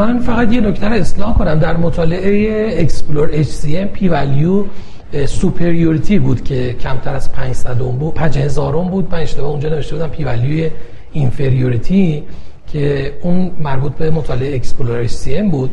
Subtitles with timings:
[0.00, 1.58] من فقط یه نکته اصلاح کنم.
[1.58, 4.64] در مطالعه EXPLORER HCM P value
[5.26, 9.08] superiority بود که کمتر از 500 بود 5000 بود.
[9.12, 10.70] من اشتباه اونجا نوشته بودم P value
[11.12, 12.22] inferiority
[12.72, 15.70] که اون مربوط به مطالعه EXPLORER HCM بود.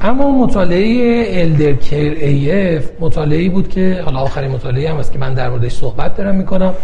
[0.00, 5.50] اما مطالعه ELDERCARE AF مطالعه بود که حالا آخرین مطالعه هم است که من در
[5.50, 6.74] موردش صحبت دارم می‌کنم.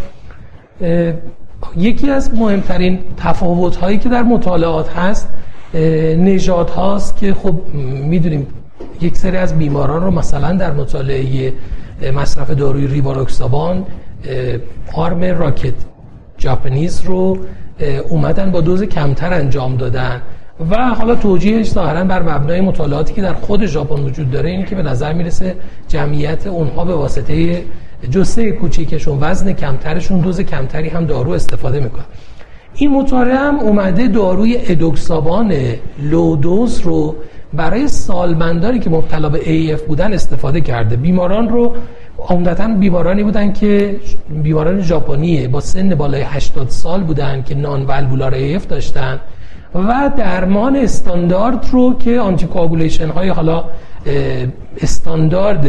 [1.76, 5.28] یکی از مهمترین تفاوت هایی که در مطالعات هست
[5.74, 7.60] نژاد هاست که خب
[8.04, 8.46] می‌دونیم
[9.00, 11.52] یک سری از بیماران رو مثلا در مطالعه
[12.14, 13.86] مصرف داروی ریواروکسابان
[14.94, 15.74] آرم راکت
[16.38, 17.38] جاپنیز رو
[18.08, 20.22] اومدن با دوز کمتر انجام دادن.
[20.70, 24.74] و حالا توجیهش ظاهرا بر مبنای مطالعاتی که در خود ژاپن وجود داره اینه که
[24.74, 25.54] به نظر می‌رسه
[25.88, 27.62] جمعیت اونها به واسطه
[28.10, 32.04] جسه کوچیکشون وزن کمترشون دوز کمتری هم دارو استفاده می‌کنن.
[32.74, 35.54] این مطالعه هم اومده داروی ادوکسابان
[35.98, 37.14] لودوز رو
[37.52, 40.96] برای سالمندانی که مبتلا به AF بودن استفاده کرده.
[40.96, 41.74] بیماران رو
[42.28, 43.96] عمدتا بیمارانی بودن که
[44.42, 49.20] بیماران ژاپنی با سن بالای 80 سال بودن که نان والوولار AF داشتن
[49.74, 52.48] و درمان استاندارد رو که آنتی
[53.14, 53.64] های حالا
[54.82, 55.66] استاندارد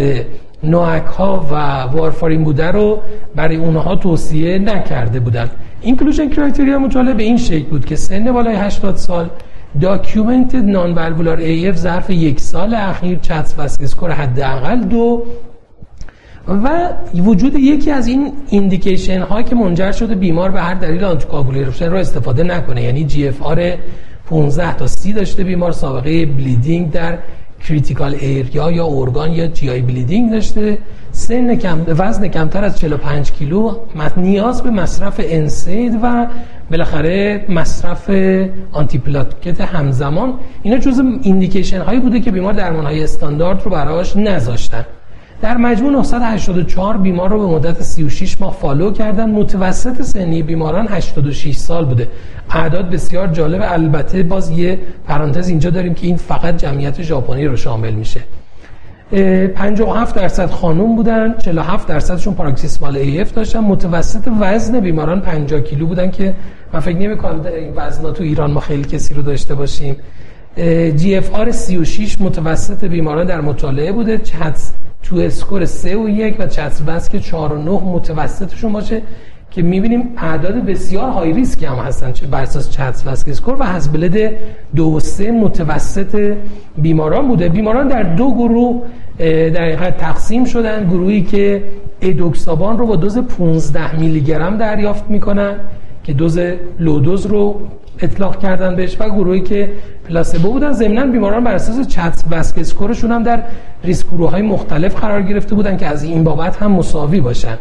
[0.63, 1.55] نوعک ها و
[1.97, 2.99] وارفارین بوده رو
[3.35, 5.49] برای اونها توصیه نکرده بودن.
[5.81, 9.29] inclusion criteria مطالعه به این شکل بود که سن بالای 80 سال
[9.81, 15.23] documented non-valvular AF ظرف یک سال اخیر CHADS score حداقل دو.
[16.47, 21.91] و وجود یکی از این indication ها که منجر شده بیمار به هر دلیل anticoagulation
[21.91, 22.83] رو استفاده نکنه.
[22.83, 23.73] یعنی GFR
[24.29, 27.17] 15 تا 30 داشته بیمار سابقه bleeding در
[27.67, 30.77] critical area یا organ یا GI bleeding داشته.
[31.11, 33.75] سن کم وزن کمتر از 45 کیلو
[34.17, 36.27] نیاز به مصرف NSAID و
[36.71, 38.09] بالاخره مصرف
[38.71, 40.33] آنتی پلاکت همزمان.
[40.63, 44.85] اینا جزء indication هایی بوده که بیمار درمان های استاندارد رو براش نذاشتن.
[45.41, 49.29] در مجموع 984 بیمار رو به مدت 36 ماه follow کردن.
[49.29, 52.07] متوسط سنی بیماران 86 سال بوده.
[52.49, 53.61] اعداد بسیار جالب.
[53.63, 58.19] البته باز یه پرانتز اینجا داریم که این فقط جمعیت ژاپنی رو شامل میشه.
[59.55, 61.37] 57 درصد خانوم بودن.
[61.37, 63.59] 47 درصدشون paroxysmal AF داشتن.
[63.59, 66.35] متوسط وزن بیماران 50 کیلو بودن که
[66.73, 69.95] من فکر نمی کنم این وزنا تو ایران ما خیلی کسی رو داشته باشیم.
[70.95, 74.17] GFR 36 متوسط بیماران در مطالعه بوده.
[75.03, 79.01] two score 3 و 1 و CHADS-VASc که 4 و 9 متوسطشون باشه
[79.51, 83.63] که می‌بینیم اعداد بسیار high risk ی هم هستن چه بر اساس CHADS-VASc score و
[83.63, 84.31] HAS-BLED
[84.75, 86.35] 2 و 3 متوسط
[86.77, 87.49] بیماران بوده.
[87.49, 88.81] بیماران در دو گروه
[89.17, 90.89] در حقیقت تقسیم شدن.
[90.89, 91.63] گروهی که
[92.01, 95.55] ادوکسابان رو با دوز 15 میلی گرم دریافت می‌کنن.
[96.03, 96.39] که دوز
[96.79, 97.61] لودوز رو
[97.99, 99.69] اطلاق کردن بهش و گروهی که
[100.09, 100.71] پلاسبو بودن.
[100.71, 103.43] ضمن بیماران بر اساس چت وسک اسکورشون هم در
[103.83, 107.57] ریسک گروه های مختلف قرار گرفته بودن که از این بابت هم مساوی باشن.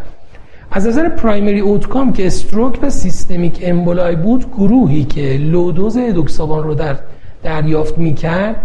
[0.71, 6.75] از نظر پرایمری اوتکام که استروک و سیستمیک امبولای بود گروهی که لودوز ادوکسابان رو
[6.75, 6.97] در
[7.43, 8.57] دریافت می‌کرد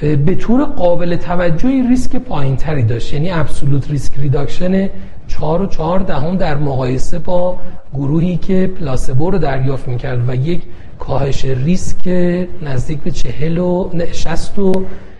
[0.00, 3.12] به طور قابل توجهی ریسک پایین تری داشت.
[3.12, 4.88] یعنی absolute risk reduction
[5.28, 7.58] 4 و 4 دهم در مقایسه با
[7.94, 10.62] گروهی که placebo رو دریافت می‌کرد و یک
[10.98, 12.08] کاهش ریسک
[12.62, 14.72] نزدیک به 40 و 60 و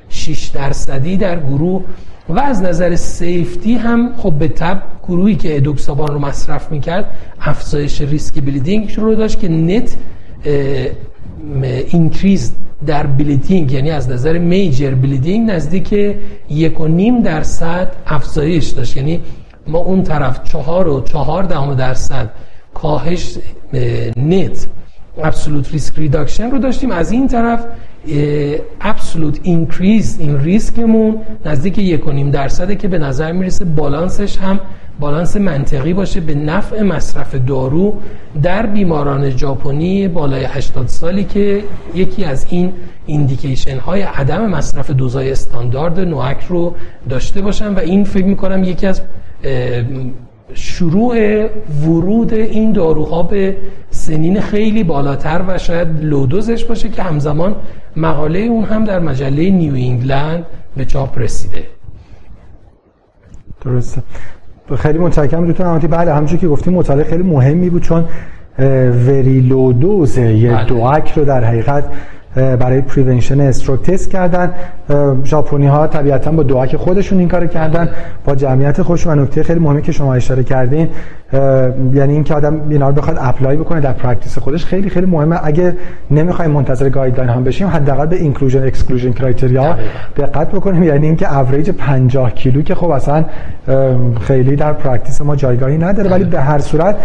[0.08, 1.84] 6 درصدی در گروه.
[2.28, 8.00] و از نظر safety هم خب به تبع گروهی که edoxaban رو مصرف می‌کرد افزایش
[8.00, 9.96] ریسک bleeding رو داشت که net
[11.62, 12.52] increase
[12.86, 16.16] در bleeding یعنی از نظر major bleeding نزدیک
[16.50, 18.96] یک و نیم درصد افزایش داشت.
[18.96, 19.20] یعنی
[19.66, 22.30] ما اون طرف چهار و چهار دهم درصد
[22.74, 23.38] کاهش
[24.16, 24.66] net
[25.22, 26.90] absolute risk reduction رو داشتیم.
[26.90, 27.66] از این طرف
[28.80, 34.60] absolute increase این ریسکمون نزدیک یک و نیم درصده که به نظر می‌رسه بالانسش هم
[35.00, 38.00] بالانس منطقی باشه به نفع مصرف دارو
[38.42, 42.72] در بیماران ژاپنی بالای 80 سالی که یکی از این
[43.06, 46.74] ایندیکیشن های عدم مصرف دوزای استاندارد نوک رو
[47.08, 49.02] داشته باشن و این فکر می‌کنم یکی از
[50.54, 51.46] شروع
[51.82, 53.56] ورود این داروها به
[53.90, 57.56] سنین خیلی بالاتر و شاید لودوزش باشه که همزمان
[57.96, 60.46] مقاله اون هم در مجله نیو انگلند
[60.76, 61.66] به چاپ رسیده.
[63.64, 64.02] درسته.
[64.76, 68.04] خیلی متشکرم دکتر نعمتی بله همونجوری که گفتیم مطالعه خیلی مهمی بود چون
[69.06, 70.66] very low dose یه بله.
[70.66, 71.84] DOAC رو در حقیقت
[72.34, 74.54] برای prevention stroke تست کردن.
[75.24, 77.88] ژاپنی ها طبیعتا با DOAC خودشون این کارو کردن
[78.24, 80.88] با جمعیت خودش و نکته خیلی مهمی که شما اشاره کردین
[81.92, 85.46] یعنی اینکه آدم اینا رو بخواد apply بکنه در practice خودش خیلی خیلی مهمه.
[85.46, 85.76] اگه
[86.10, 89.76] نمی‌خوایم منتظر guideline هم بشیم حداقل به inclusion exclusion criteria
[90.16, 90.82] دقت بکنیم.
[90.82, 93.24] یعنی اینکه اوریج 50 کیلو که خب اصلا
[94.20, 96.96] خیلی در practice ما جایگاهی نداره ولی به هر صورت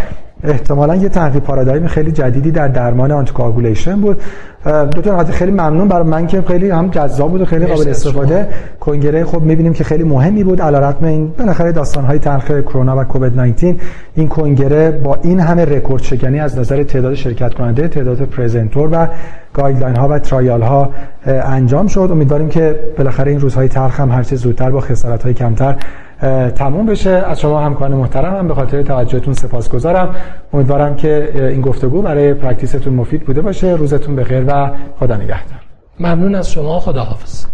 [0.44, 4.22] احتمالا یه تحقیق paradigm خیلی جدیدی در درمان anticoagulation بود.
[4.66, 8.48] دکتر خیلی ممنون برای من که خیلی هم جذاب بود و خیلی قابل استفاده.
[8.80, 10.62] کنگره خب می‌بینیم که خیلی مهمی بود.
[10.62, 13.76] علیرغم این بالاخره داستان های تلخ کرونا و کووید 19
[14.16, 19.08] این کنگره با این همه رکورد شکنی از نظر تعداد شرکت کننده تعداد presenter و
[19.54, 20.90] guideline ها و trial ها
[21.26, 22.10] انجام شد.
[22.12, 25.76] امیدواریم که بالاخره این روزهای تلخ هم هرچه زودتر با خسارت های کمتر
[26.56, 27.10] تموم بشه.
[27.10, 30.16] از شما همکاران محترم هم به خاطر توجهتون سپاسگزارم.
[30.54, 33.68] امیدوارم که این گفتگو برای practice تون مفید بوده باشه.
[33.68, 35.60] روزتون بخیر و خدا نگهدار.
[36.00, 36.80] ممنون از شما.
[36.80, 37.46] خداحافظ.